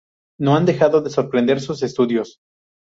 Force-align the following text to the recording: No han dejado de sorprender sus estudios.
No 0.39 0.55
han 0.55 0.65
dejado 0.65 1.01
de 1.03 1.11
sorprender 1.11 1.61
sus 1.61 1.83
estudios. 1.83 2.39